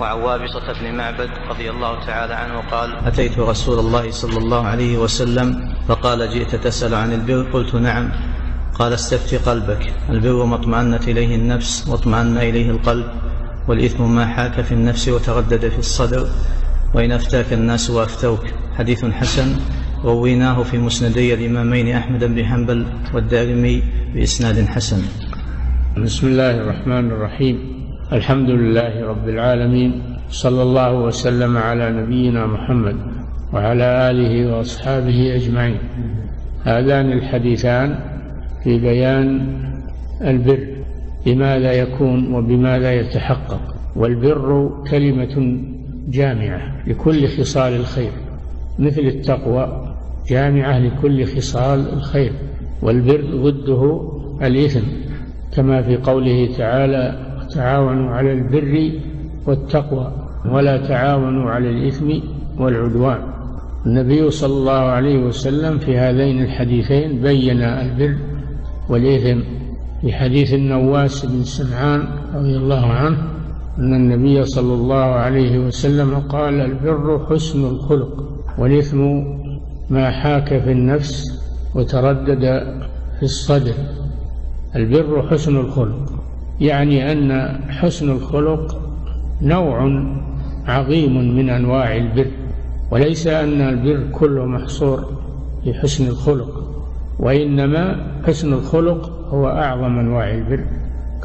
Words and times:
وعن 0.00 0.18
وابصة 0.20 0.80
بن 0.80 0.96
معبد 0.96 1.30
رضي 1.48 1.70
الله 1.70 2.06
تعالى 2.06 2.34
عنه 2.34 2.70
قال 2.70 2.96
أتيت 3.06 3.38
رسول 3.38 3.78
الله 3.78 4.10
صلى 4.10 4.38
الله 4.38 4.66
عليه 4.66 4.98
وسلم 4.98 5.74
فقال 5.88 6.30
جئت 6.30 6.54
تسأل 6.54 6.94
عن 6.94 7.12
البر؟ 7.12 7.42
قلت 7.52 7.74
نعم. 7.74 8.10
قال 8.74 8.92
استفت 8.92 9.48
قلبك. 9.48 9.92
البر 10.10 10.44
ما 10.44 10.54
اطمأنت 10.54 11.08
إليه 11.08 11.36
النفس 11.36 11.88
واطمأن 11.88 12.36
إليه 12.36 12.70
القلب 12.70 13.06
والإثم 13.68 14.14
ما 14.14 14.26
حاك 14.26 14.60
في 14.60 14.72
النفس 14.72 15.08
وتردد 15.08 15.68
في 15.68 15.78
الصدر 15.78 16.28
وإن 16.94 17.12
أفتاك 17.12 17.52
الناس 17.52 17.90
وأفتوك. 17.90 18.44
حديث 18.78 19.04
حسن. 19.04 19.56
رويناه 20.04 20.62
في 20.62 20.78
مسندي 20.78 21.34
الإمامين 21.34 21.96
أحمد 21.96 22.24
بن 22.24 22.44
حنبل 22.44 22.86
والدارمي 23.14 23.82
بإسناد 24.14 24.66
حسن. 24.66 25.02
بسم 25.96 26.26
الله 26.26 26.50
الرحمن 26.50 27.10
الرحيم. 27.10 27.75
الحمد 28.12 28.50
لله 28.50 29.06
رب 29.06 29.28
العالمين 29.28 30.02
صلى 30.30 30.62
الله 30.62 30.92
وسلم 30.92 31.56
على 31.56 31.90
نبينا 31.90 32.46
محمد 32.46 32.96
وعلى 33.52 34.10
آله 34.10 34.56
وأصحابه 34.56 35.34
أجمعين. 35.34 35.78
هذان 36.64 37.12
الحديثان 37.12 37.98
في 38.64 38.78
بيان 38.78 39.46
البر 40.20 40.66
بماذا 41.26 41.72
يكون 41.72 42.34
وبماذا 42.34 42.92
يتحقق 42.92 43.74
والبر 43.96 44.70
كلمة 44.90 45.60
جامعة 46.08 46.60
لكل 46.86 47.28
خصال 47.28 47.72
الخير 47.72 48.10
مثل 48.78 49.00
التقوى 49.00 49.94
جامعة 50.28 50.78
لكل 50.78 51.24
خصال 51.26 51.92
الخير 51.92 52.32
والبر 52.82 53.24
ضده 53.34 54.10
الإثم 54.42 54.86
كما 55.56 55.82
في 55.82 55.96
قوله 55.96 56.48
تعالى 56.58 57.25
تعاونوا 57.54 58.10
على 58.10 58.32
البر 58.32 58.90
والتقوى 59.46 60.12
ولا 60.50 60.76
تعاونوا 60.76 61.50
على 61.50 61.70
الإثم 61.70 62.10
والعدوان. 62.58 63.18
النبي 63.86 64.30
صلى 64.30 64.52
الله 64.52 64.72
عليه 64.72 65.18
وسلم 65.18 65.78
في 65.78 65.98
هذين 65.98 66.42
الحديثين 66.42 67.22
بين 67.22 67.62
البر 67.62 68.16
والإثم. 68.88 69.40
في 70.00 70.12
حديث 70.12 70.54
النواس 70.54 71.26
بن 71.26 71.44
سمعان 71.44 72.04
رضي 72.34 72.56
الله 72.56 72.86
عنه 72.86 73.18
أن 73.78 73.94
النبي 73.94 74.44
صلى 74.44 74.74
الله 74.74 75.04
عليه 75.04 75.58
وسلم 75.58 76.14
قال 76.14 76.60
البر 76.60 77.26
حسن 77.30 77.64
الخلق 77.64 78.24
والإثم 78.58 79.22
ما 79.90 80.10
حاك 80.10 80.48
في 80.48 80.72
النفس 80.72 81.42
وتردد 81.74 82.44
في 83.18 83.22
الصدر. 83.22 83.74
البر 84.76 85.28
حسن 85.30 85.56
الخلق. 85.56 86.15
يعني 86.60 87.12
أن 87.12 87.60
حسن 87.70 88.10
الخلق 88.10 88.80
نوع 89.42 90.04
عظيم 90.66 91.36
من 91.36 91.50
أنواع 91.50 91.96
البر 91.96 92.30
وليس 92.90 93.26
أن 93.26 93.60
البر 93.60 94.06
كله 94.12 94.44
محصور 94.44 95.04
في 95.64 95.74
حسن 95.74 96.06
الخلق 96.08 96.66
وإنما 97.18 98.06
حسن 98.26 98.52
الخلق 98.52 99.10
هو 99.28 99.48
أعظم 99.48 99.98
أنواع 99.98 100.34
البر 100.34 100.64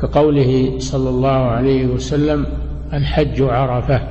كقوله 0.01 0.79
صلى 0.79 1.09
الله 1.09 1.29
عليه 1.29 1.87
وسلم 1.87 2.45
الحج 2.93 3.41
عرفة 3.41 4.01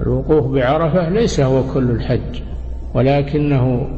الوقوف 0.00 0.46
بعرفة 0.46 1.08
ليس 1.08 1.40
هو 1.40 1.62
كل 1.74 1.90
الحج 1.90 2.40
ولكنه 2.94 3.88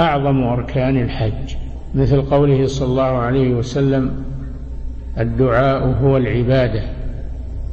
أعظم 0.00 0.42
أركان 0.42 1.02
الحج 1.02 1.54
مثل 1.94 2.22
قوله 2.22 2.66
صلى 2.66 2.88
الله 2.88 3.02
عليه 3.02 3.54
وسلم 3.54 4.10
الدعاء 5.18 5.96
هو 6.02 6.16
العبادة 6.16 6.82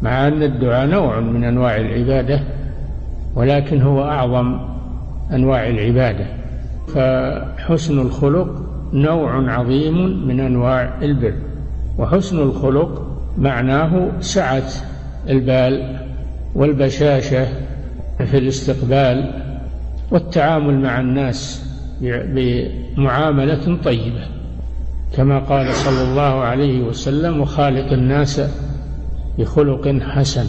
مع 0.02 0.28
أن 0.28 0.44
الدعاء 0.44 0.88
نوع 0.88 1.20
من 1.20 1.44
أنواع 1.44 1.78
العبادة 1.78 2.39
ولكن 3.36 3.81
هو 3.81 4.03
أعظم 4.03 4.59
أنواع 5.34 5.67
العبادة. 5.67 6.25
فحسن 6.88 8.00
الخلق 8.00 8.62
نوع 8.94 9.51
عظيم 9.51 10.28
من 10.28 10.40
أنواع 10.40 10.94
البر 11.01 11.34
وحسن 11.97 12.40
الخلق 12.40 13.07
معناه 13.38 14.12
سعة 14.19 14.63
البال 15.30 16.00
والبشاشة 16.56 17.46
في 18.25 18.38
الاستقبال 18.38 19.34
والتعامل 20.12 20.80
مع 20.80 21.00
الناس 21.00 21.66
بمعاملة 22.01 23.78
طيبة. 23.84 24.41
كما 25.16 25.39
قال 25.39 25.73
صلى 25.73 26.03
الله 26.03 26.22
عليه 26.22 26.81
وسلم 26.81 27.41
وخالق 27.41 27.94
الناس 27.94 28.41
بخلق 29.39 29.99
حسن. 30.01 30.45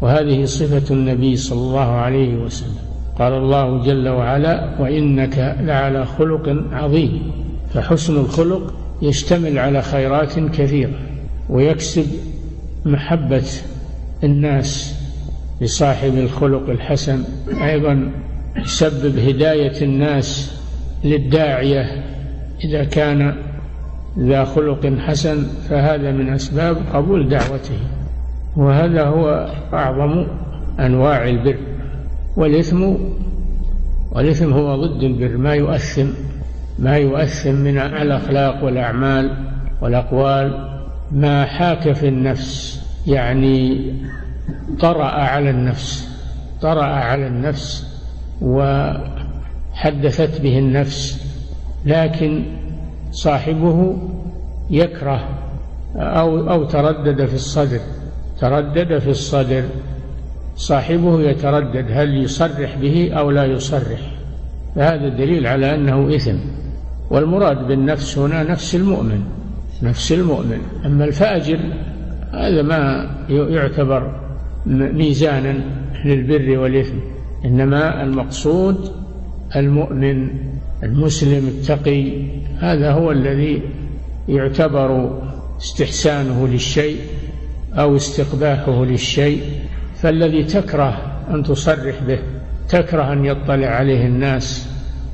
وهذه 0.00 0.44
صفة 0.44 0.94
النبي 0.94 1.36
صلى 1.36 1.58
الله 1.58 1.90
عليه 1.90 2.36
وسلم. 2.36 2.78
قال 3.18 3.32
الله 3.32 3.84
جل 3.84 4.08
وعلا 4.08 4.80
وإنك 4.80 5.56
لعلى 5.60 6.06
خلق 6.06 6.64
عظيم. 6.72 7.32
فحسن 7.74 8.16
الخلق 8.16 8.74
يشتمل 9.02 9.58
على 9.58 9.82
خيرات 9.82 10.38
كثيرة 10.38 10.98
ويكسب 11.50 12.06
محبة 12.84 13.44
الناس 14.24 14.94
لصاحب 15.60 16.14
الخلق 16.18 16.70
الحسن. 16.70 17.24
أيضا 17.62 18.10
يسبب 18.56 19.18
هداية 19.18 19.82
الناس 19.82 20.58
للداعية 21.04 22.04
إذا 22.64 22.84
كان 22.84 23.36
ذا 24.18 24.44
خلق 24.44 24.86
حسن 24.98 25.46
فهذا 25.68 26.12
من 26.12 26.28
أسباب 26.28 26.76
قبول 26.94 27.28
دعوته. 27.28 27.78
وهذا 28.56 29.04
هو 29.04 29.50
أعظم 29.72 30.26
أنواع 30.80 31.28
البر. 31.28 31.58
والإثم 32.36 32.94
والإثم 34.12 34.52
هو 34.52 34.86
ضد 34.86 35.02
البر 35.02 35.36
ما 35.36 35.54
يؤثم 35.54 36.06
ما 36.78 36.96
يؤثم 36.96 37.54
من 37.54 37.78
الأخلاق 37.78 38.64
والأعمال 38.64 39.30
والأقوال. 39.80 40.68
ما 41.12 41.44
حاك 41.44 41.92
في 41.92 42.08
النفس 42.08 42.82
يعني 43.06 43.92
طرأ 44.80 45.04
على 45.04 45.50
النفس 45.50 46.08
طرأ 46.60 46.84
على 46.84 47.26
النفس 47.26 47.86
وحدثت 48.42 50.40
به 50.40 50.58
النفس. 50.58 51.28
لكن 51.86 52.42
صاحبه 53.10 53.96
يكره 54.70 55.28
أو 55.96 56.50
أو 56.50 56.64
تردد 56.64 57.24
في 57.24 57.34
الصدر. 57.34 57.80
تردد 58.40 58.98
في 58.98 59.10
الصدر. 59.10 59.62
صاحبه 60.56 61.20
يتردد 61.20 61.86
هل 61.90 62.24
يصرح 62.24 62.76
به 62.80 63.12
أو 63.12 63.30
لا 63.30 63.44
يصرح. 63.44 64.00
فهذا 64.76 65.08
دليل 65.08 65.46
على 65.46 65.74
أنه 65.74 66.16
إثم. 66.16 66.36
والمراد 67.10 67.68
بالنفس 67.68 68.18
هنا 68.18 68.42
نفس 68.42 68.74
المؤمن. 68.74 69.24
نفس 69.82 70.12
المؤمن. 70.12 70.60
أما 70.86 71.04
الفاجر 71.04 71.58
هذا 72.32 72.62
ما 72.62 73.10
يعتبر 73.28 74.20
ميزانا 74.66 75.60
للبر 76.04 76.58
والإثم. 76.58 76.96
إنما 77.44 78.02
المقصود 78.02 78.92
المؤمن. 79.56 80.28
المسلم 80.82 81.48
التقي 81.48 82.12
هذا 82.58 82.92
هو 82.92 83.10
الذي 83.12 83.62
يعتبر 84.28 85.20
استحسانه 85.60 86.48
للشيء 86.48 86.96
أو 87.74 87.96
استقباحه 87.96 88.84
للشيء. 88.84 89.42
فالذي 89.96 90.44
تكره 90.44 91.22
أن 91.30 91.42
تصرح 91.42 92.02
به 92.08 92.18
تكره 92.68 93.12
أن 93.12 93.24
يطلع 93.24 93.66
عليه 93.66 94.06
الناس 94.06 94.68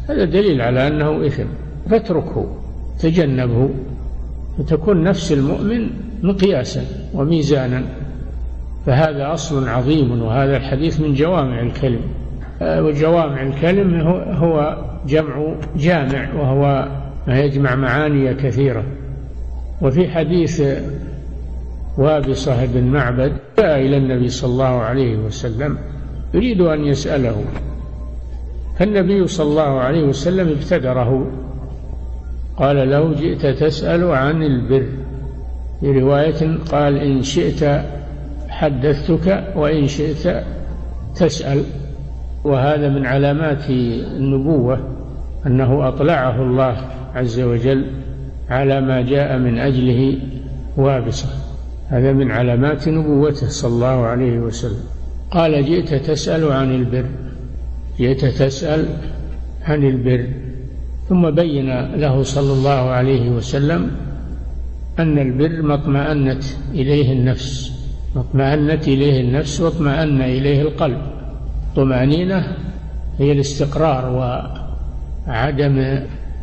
هذا 0.09 0.25
دليل 0.25 0.61
على 0.61 0.89
أنه 0.89 1.27
إثم. 1.27 1.47
فاتركه 1.91 2.57
تجنبه 3.01 3.71
فتكون 4.59 5.05
نفس 5.05 5.33
المؤمن 5.33 5.91
مقياسا 6.23 6.85
وميزانا. 7.15 7.83
فهذا 8.87 9.33
أصل 9.35 9.69
عظيم 9.69 10.23
وهذا 10.23 10.57
الحديث 10.57 11.01
من 11.01 11.15
جوامع 11.15 11.61
الكلم. 11.61 12.01
وجوامع 12.63 13.43
الكلم 13.43 14.01
هو 14.31 14.77
جمع 15.07 15.55
جامع 15.77 16.35
وهو 16.35 16.89
ما 17.27 17.41
يجمع 17.41 17.75
معاني 17.75 18.35
كثيرة. 18.35 18.85
وفي 19.83 20.09
حديث 20.09 20.63
وابصة 21.99 22.67
بن 22.67 22.85
معبد 22.85 23.33
جاء 23.59 23.81
إلى 23.81 23.97
النبي 23.97 24.29
صلى 24.29 24.51
الله 24.51 24.81
عليه 24.81 25.17
وسلم 25.17 25.79
يريد 26.35 26.61
أن 26.61 26.85
يسأله 26.85 27.45
فالنبي 28.79 29.27
صلى 29.27 29.47
الله 29.47 29.81
عليه 29.81 30.03
وسلم 30.05 30.49
ابتدره؟ 30.49 31.27
قال 32.57 32.77
لو 32.77 33.13
جئت 33.13 33.47
تسأل 33.47 34.05
عن 34.05 34.43
البر. 34.43 34.87
في 35.81 36.01
رواية 36.01 36.59
قال 36.73 36.97
إن 36.97 37.23
شئت 37.23 37.85
حدثتك 38.49 39.45
وإن 39.57 39.87
شئت 39.87 40.45
تسأل. 41.17 41.63
وهذا 42.45 42.89
من 42.89 43.07
علامات 43.07 43.71
النبوة 43.71 44.79
أنه 45.47 45.89
أطلعه 45.89 46.43
الله 46.43 46.77
عز 47.15 47.41
وجل 47.41 47.87
على 48.51 48.81
ما 48.81 49.03
جاء 49.03 49.39
من 49.39 49.59
أجله 49.59 50.19
وابصة. 50.77 51.29
هذا 51.89 52.13
من 52.13 52.31
علامات 52.31 52.89
نبوته 52.89 53.49
صلى 53.49 53.73
الله 53.73 54.07
عليه 54.07 54.39
وسلم. 54.39 54.85
قال 55.31 55.65
جئت 55.65 55.95
تسأل 55.95 56.53
عن 56.53 56.75
البر. 56.75 57.05
جئت 57.99 58.25
تسأل 58.25 58.87
عن 59.65 59.85
البر. 59.85 60.27
ثم 61.09 61.31
بين 61.31 61.95
له 61.95 62.23
صلى 62.23 62.53
الله 62.53 62.91
عليه 62.91 63.31
وسلم 63.31 63.91
أن 64.99 65.19
البر 65.19 65.63
ما 65.63 65.75
اطمأنت 65.75 66.45
إليه 66.75 67.13
النفس 67.13 67.73
ما 68.15 68.21
اطمأنت 68.21 68.89
إليه 68.89 69.21
النفس 69.21 69.61
واطمأن 69.61 70.23
إليه 70.23 70.63
القلب. 70.63 70.99
طمأنينة 71.77 72.57
هي 73.19 73.33
الاستقرار 73.33 74.11
وعدم 75.29 75.99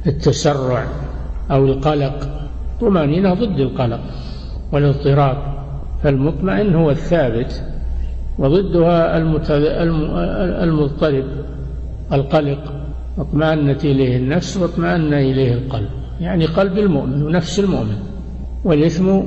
التسرع 0.07 0.85
أو 1.51 1.65
القلق. 1.65 2.47
طمأنينة 2.81 3.33
ضد 3.33 3.59
القلق 3.59 3.99
والاضطراب 4.71 5.37
فالمطمئن 6.03 6.75
هو 6.75 6.91
الثابت 6.91 7.63
وضدها 8.37 9.17
المضطرب 10.63 11.25
القلق. 12.13 12.73
اطمأنت 13.17 13.85
إليه 13.85 14.17
النفس 14.17 14.57
واطمأن 14.57 15.13
إليه 15.13 15.53
القلب 15.53 15.89
يعني 16.21 16.45
قلب 16.45 16.77
المؤمن 16.77 17.23
ونفس 17.23 17.59
المؤمن. 17.59 17.97
والإثم 18.63 19.19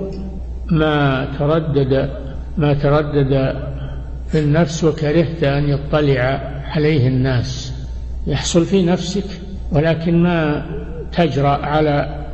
ما 0.71 1.29
تردد 1.39 2.11
ما 2.59 2.75
تردد 2.75 3.55
في 4.35 4.41
النفس 4.41 4.85
وكرهت 4.85 5.45
أن 5.45 5.69
يطلع 5.69 6.41
عليه 6.65 7.09
الناس. 7.09 7.73
يحصل 8.27 8.65
في 8.65 8.83
نفسك 8.83 9.25
ولكن 9.73 10.23
ما 10.23 10.67
تجرأ 11.13 11.49
على 11.49 12.25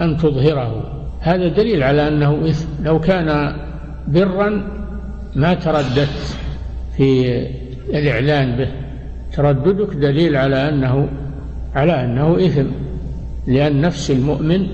أن 0.00 0.16
تظهره. 0.16 0.84
هذا 1.20 1.48
دليل 1.48 1.82
على 1.82 2.08
أنه 2.08 2.48
إثم. 2.48 2.68
لو 2.84 3.00
كان 3.00 3.56
برا 4.08 4.62
ما 5.36 5.54
ترددت 5.54 6.36
في 6.96 7.42
الإعلان 7.88 8.56
به. 8.56 8.68
ترددك 9.32 9.94
دليل 9.94 10.36
على 10.36 10.68
أنه 10.68 11.08
على 11.74 12.04
أنه 12.04 12.36
إثم. 12.46 12.66
لأن 13.46 13.80
نفس 13.80 14.10
المؤمن 14.10 14.66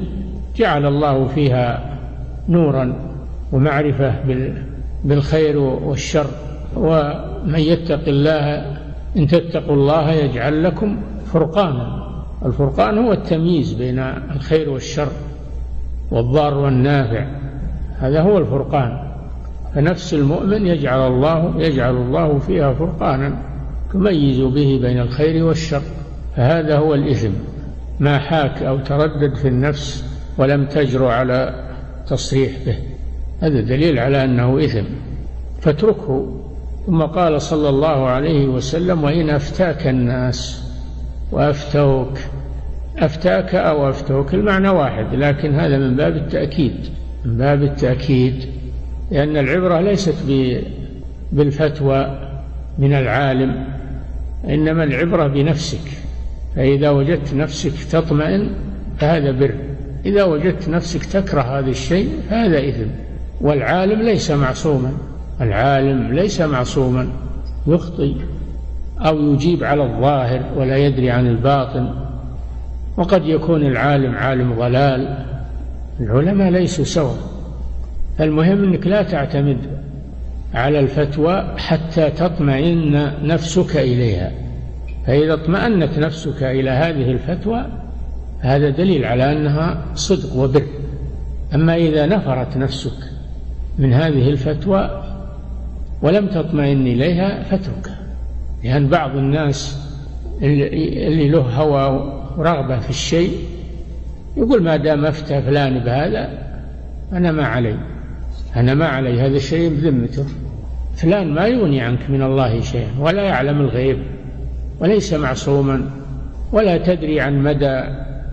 جعل 0.56 0.86
الله 0.86 1.26
فيها 1.26 1.98
نورا 2.48 2.94
ومعرفة 3.52 4.14
بالخير 5.04 5.58
والشر. 5.58 6.26
ومن 6.76 7.58
يتق 7.58 8.08
الله 8.08 8.76
إن 9.16 9.26
تتقوا 9.26 9.74
الله 9.74 10.12
يجعل 10.12 10.64
لكم 10.64 10.96
فرقانا. 11.32 12.02
الفرقان 12.46 12.98
هو 12.98 13.12
التمييز 13.12 13.72
بين 13.72 13.98
الخير 14.36 14.70
والشر 14.70 15.08
والضار 16.10 16.58
والنافع. 16.58 17.26
هذا 17.98 18.22
هو 18.22 18.38
الفرقان. 18.38 19.12
فنفس 19.74 20.14
المؤمن 20.14 20.66
يجعل 20.66 21.12
الله 21.12 21.54
يجعل 21.58 21.96
الله 21.96 22.38
فيها 22.38 22.72
فرقانا 22.72 23.36
تميز 23.92 24.40
به 24.40 24.78
بين 24.82 25.00
الخير 25.00 25.44
والشر. 25.44 25.82
فهذا 26.36 26.78
هو 26.78 26.94
الإثم. 26.94 27.30
ما 28.00 28.18
حاك 28.18 28.62
أو 28.62 28.78
تردد 28.78 29.34
في 29.34 29.48
النفس 29.48 30.04
ولم 30.38 30.66
تجر 30.66 31.06
على 31.06 31.54
تصريح 32.08 32.52
به. 32.66 32.78
هذا 33.40 33.60
دليل 33.60 33.98
على 33.98 34.24
أنه 34.24 34.64
إثم. 34.64 34.84
فاتركه. 35.60 36.41
ثم 36.86 37.02
قال 37.02 37.42
صلى 37.42 37.68
الله 37.68 38.06
عليه 38.06 38.46
وسلم 38.46 39.04
وإن 39.04 39.30
أفتاك 39.30 39.86
الناس 39.86 40.62
وأفتوك 41.32 42.18
أفتاك 42.98 43.54
أو 43.54 43.90
أفتوك 43.90 44.34
المعنى 44.34 44.68
واحد 44.68 45.14
لكن 45.14 45.54
هذا 45.54 45.78
من 45.78 45.96
باب 45.96 46.16
التأكيد 46.16 46.74
من 47.24 47.36
باب 47.36 47.62
التأكيد 47.62 48.44
لأن 49.10 49.36
العبرة 49.36 49.80
ليست 49.80 50.14
بالفتوى 51.32 52.18
من 52.78 52.92
العالم 52.92 53.64
إنما 54.48 54.84
العبرة 54.84 55.26
بنفسك 55.26 55.90
فإذا 56.56 56.90
وجدت 56.90 57.34
نفسك 57.34 57.72
تطمئن 57.90 58.50
فهذا 58.98 59.30
بر 59.30 59.54
إذا 60.06 60.24
وجدت 60.24 60.68
نفسك 60.68 61.04
تكره 61.04 61.58
هذا 61.58 61.70
الشيء 61.70 62.08
فهذا 62.30 62.68
إثم 62.68 62.88
والعالم 63.40 64.02
ليس 64.02 64.30
معصوما. 64.30 64.92
العالم 65.40 66.12
ليس 66.12 66.40
معصوما 66.40 67.08
يخطئ 67.66 68.14
أو 68.98 69.32
يجيب 69.32 69.64
على 69.64 69.82
الظاهر 69.82 70.42
ولا 70.56 70.76
يدري 70.76 71.10
عن 71.10 71.26
الباطن. 71.26 71.94
وقد 72.96 73.26
يكون 73.26 73.66
العالم 73.66 74.14
عالم 74.14 74.54
ضلال. 74.54 75.24
العلماء 76.00 76.50
ليسوا 76.50 76.84
سوا. 76.84 77.14
المهم 78.20 78.64
أنك 78.64 78.86
لا 78.86 79.02
تعتمد 79.02 79.58
على 80.54 80.80
الفتوى 80.80 81.54
حتى 81.56 82.10
تطمئن 82.10 83.12
نفسك 83.22 83.76
إليها. 83.76 84.32
فإذا 85.06 85.34
اطمأنت 85.34 85.98
نفسك 85.98 86.42
إلى 86.42 86.70
هذه 86.70 87.10
الفتوى 87.10 87.66
هذا 88.40 88.70
دليل 88.70 89.04
على 89.04 89.32
أنها 89.32 89.84
صدق 89.94 90.36
وبر. 90.36 90.66
أما 91.54 91.76
إذا 91.76 92.06
نفرت 92.06 92.56
نفسك 92.56 93.12
من 93.78 93.92
هذه 93.92 94.30
الفتوى 94.30 95.01
ولم 96.02 96.26
تطمئن 96.26 96.86
إليها 96.86 97.42
فاتركها 97.42 97.98
لأن 98.64 98.88
بعض 98.88 99.16
الناس 99.16 99.78
اللي 100.42 101.28
له 101.28 101.40
هوى 101.40 102.12
ورغبة 102.36 102.78
في 102.78 102.90
الشيء 102.90 103.32
يقول 104.36 104.62
ما 104.62 104.76
دام 104.76 105.04
أفتى 105.04 105.42
فلان 105.42 105.78
بهذا 105.78 106.38
أنا 107.12 107.32
ما 107.32 107.46
علي. 107.46 107.76
أنا 108.56 108.74
ما 108.74 108.86
علي 108.86 109.20
هذا 109.20 109.36
الشيء 109.36 109.70
بذمته. 109.70 110.24
فلان 110.96 111.34
ما 111.34 111.46
يغني 111.46 111.80
عنك 111.80 112.10
من 112.10 112.22
الله 112.22 112.60
شيئا 112.60 112.90
ولا 112.98 113.22
يعلم 113.22 113.60
الغيب 113.60 113.98
وليس 114.80 115.14
معصوما 115.14 115.90
ولا 116.52 116.78
تدري 116.78 117.20
عن 117.20 117.42
مدى 117.42 117.82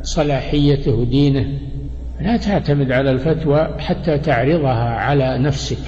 صلاحيته 0.03 0.91
ودينه. 0.91 1.45
لا 2.21 2.37
تعتمد 2.37 2.91
على 2.91 3.11
الفتوى 3.11 3.69
حتى 3.79 4.17
تعرضها 4.17 4.89
على 4.89 5.37
نفسك 5.37 5.83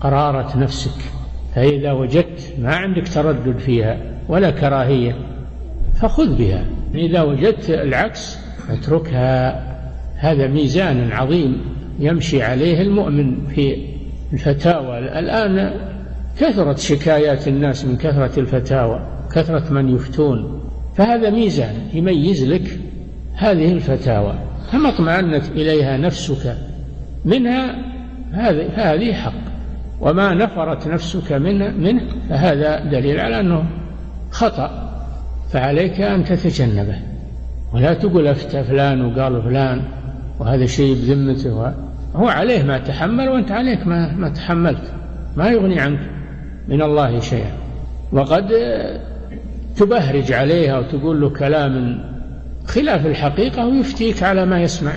قرارة 0.00 0.58
نفسك. 0.58 1.13
فإذا 1.54 1.92
وجدت 1.92 2.54
ما 2.58 2.74
عندك 2.74 3.08
تردد 3.08 3.58
فيها 3.58 3.98
ولا 4.28 4.50
كراهية 4.50 5.16
فخذ 5.94 6.36
بها. 6.38 6.64
إذا 6.94 7.22
وجدت 7.22 7.70
العكس 7.70 8.38
اتركها. 8.70 9.64
هذا 10.16 10.46
ميزان 10.46 11.12
عظيم 11.12 11.60
يمشي 11.98 12.42
عليه 12.42 12.82
المؤمن 12.82 13.46
في 13.46 13.76
الفتاوى. 14.32 14.98
الآن 14.98 15.72
كثرت 16.38 16.78
شكايات 16.78 17.48
الناس 17.48 17.84
من 17.84 17.96
كثرة 17.96 18.40
الفتاوى 18.40 19.00
كثرة 19.34 19.72
من 19.72 19.94
يفتون. 19.94 20.60
فهذا 20.96 21.30
ميزان 21.30 21.74
يميز 21.94 22.44
لك 22.44 22.78
هذه 23.34 23.72
الفتاوى. 23.72 24.34
فما 24.72 24.88
اطمأنت 24.88 25.48
إليها 25.48 25.96
نفسك 25.96 26.56
منها 27.24 27.76
هذه 28.74 29.12
حق. 29.12 29.53
وما 30.00 30.34
نفرت 30.34 30.88
نفسك 30.88 31.32
منه, 31.32 31.68
منه 31.70 32.02
فهذا 32.28 32.84
دليل 32.84 33.20
على 33.20 33.40
أنه 33.40 33.64
خطأ. 34.30 34.90
فعليك 35.50 36.00
أن 36.00 36.24
تتجنبه. 36.24 36.96
ولا 37.72 37.94
تقول 37.94 38.26
أفتى 38.26 38.64
فلان 38.64 39.04
وقال 39.04 39.42
فلان 39.42 39.82
وهذا 40.40 40.66
شيء 40.66 40.94
بذمته. 40.94 41.72
هو 42.16 42.28
عليه 42.28 42.62
ما 42.62 42.78
تحمل 42.78 43.28
وأنت 43.28 43.52
عليك 43.52 43.86
ما, 43.86 44.12
ما 44.12 44.28
تحملت. 44.28 44.92
ما 45.36 45.48
يغني 45.48 45.80
عنك 45.80 46.00
من 46.68 46.82
الله 46.82 47.20
شيئا. 47.20 47.52
وقد 48.12 48.52
تبهرج 49.76 50.32
عليه 50.32 50.76
أو 50.76 50.82
تقول 50.82 51.20
له 51.20 51.30
كلام 51.30 52.00
خلاف 52.66 53.06
الحقيقة 53.06 53.66
ويفتيك 53.66 54.22
على 54.22 54.46
ما 54.46 54.62
يسمع. 54.62 54.92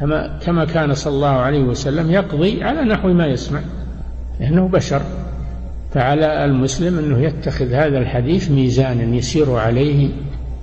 كما 0.00 0.38
كما 0.46 0.64
كان 0.64 0.94
صلى 0.94 1.14
الله 1.14 1.28
عليه 1.28 1.62
وسلم 1.62 2.10
يقضي 2.10 2.62
على 2.62 2.84
نحو 2.84 3.08
ما 3.08 3.26
يسمع. 3.26 3.60
لأنه 4.40 4.68
بشر. 4.68 5.02
فعلى 5.96 6.44
المسلم 6.44 6.98
أنه 6.98 7.18
يتخذ 7.18 7.72
هذا 7.72 7.98
الحديث 7.98 8.50
ميزانا 8.50 9.16
يسير 9.16 9.56
عليه 9.56 10.08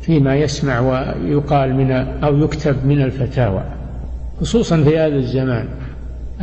فيما 0.01 0.36
يسمع 0.36 0.80
ويقال 0.80 1.75
من 1.75 1.92
أو 2.24 2.38
يكتب 2.38 2.86
من 2.86 3.01
الفتاوى 3.01 3.63
خصوصا 4.42 4.84
في 4.84 5.00
هذا 5.00 5.15
الزمان 5.15 5.68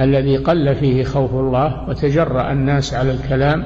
الذي 0.01 0.37
قل 0.37 0.75
فيه 0.75 1.05
خوف 1.05 1.35
الله 1.35 1.89
وتجرأ 1.89 2.53
الناس 2.53 2.95
على 2.95 3.11
الكلام 3.13 3.65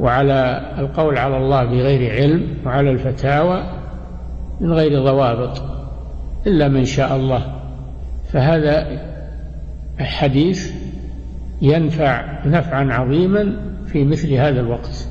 وعلى 0.00 0.60
القول 0.78 1.18
على 1.18 1.36
الله 1.36 1.64
بغير 1.64 2.12
علم 2.12 2.46
وعلى 2.66 2.90
الفتاوى 2.90 3.62
من 4.60 4.72
غير 4.72 5.04
ضوابط 5.04 5.62
إلا 6.46 6.68
من 6.68 6.84
شاء 6.84 7.16
الله. 7.16 7.42
فهذا 8.32 8.86
الحديث 10.00 10.72
ينفع 11.62 12.46
نفعا 12.46 12.92
عظيما 12.92 13.56
في 13.86 14.04
مثل 14.04 14.32
هذا 14.32 14.60
الوقت 14.60 15.08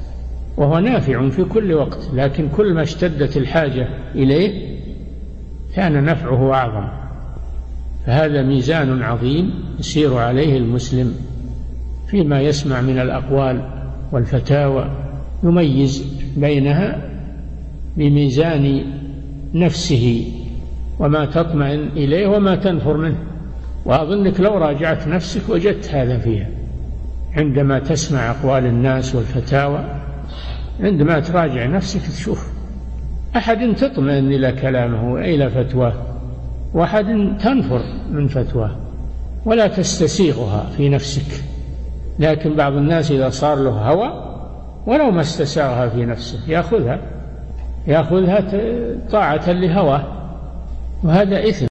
وهو 0.58 0.80
نافع 0.80 1.30
في 1.30 1.44
كل 1.44 1.74
وقت 1.74 2.10
لكن 2.14 2.50
كل 2.50 2.74
ما 2.74 2.82
اشتدت 2.82 3.38
الحاجة 3.38 3.88
إليه 4.16 4.80
كان 5.76 6.06
نفعه 6.06 6.54
أعظم. 6.54 6.88
فهذا 8.06 8.42
ميزان 8.42 9.02
عظيم 9.02 9.54
يسير 9.80 10.18
عليه 10.18 10.58
المسلم 10.58 11.14
فيما 12.08 12.42
يسمع 12.42 12.82
من 12.82 13.00
الأقوال 13.00 13.62
والفتاوى 14.12 14.92
يميز 15.44 16.24
بينها 16.38 17.10
بميزان 17.98 18.84
نفسه 19.54 20.32
وما 21.00 21.26
تطمئن 21.26 21.88
إليه 21.96 22.28
وما 22.28 22.56
تنفر 22.56 22.98
منه. 22.98 23.18
وأظنك 23.86 24.40
لو 24.40 24.58
راجعت 24.58 25.08
نفسك 25.08 25.50
وجدت 25.50 25.96
هذا 25.96 26.18
فيها. 26.18 26.48
عندما 27.38 27.80
تسمع 27.80 28.32
أقوال 28.32 28.66
الناس 28.66 29.16
والفتاوى 29.16 29.86
عندما 30.80 31.20
تراجع 31.20 31.66
نفسك 31.66 32.02
تشوف 32.02 32.48
أحد 33.36 33.76
تطمئن 33.76 34.32
إلى 34.32 34.52
كلامه 34.52 35.14
وإلى 35.14 35.50
فتواه 35.50 35.94
وأحد 36.74 37.38
تنفر 37.40 37.82
من 38.12 38.28
فتواه 38.28 38.76
ولا 39.46 39.68
تستسيغها 39.68 40.70
في 40.78 40.90
نفسك. 40.90 41.44
لكن 42.20 42.56
بعض 42.56 42.74
الناس 42.74 43.12
إذا 43.12 43.30
صار 43.30 43.58
له 43.58 43.72
هوى 43.72 44.26
ولو 44.86 45.12
ما 45.12 45.22
استساغها 45.22 45.90
في 45.90 46.06
نفسه 46.06 46.40
يأخذها 46.48 47.00
يأخذها 47.88 48.44
طاعة 49.12 49.52
لهواه. 49.52 50.04
وهذا 51.04 51.50
إثم. 51.50 51.68